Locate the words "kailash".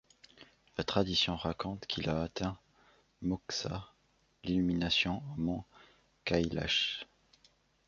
6.25-7.05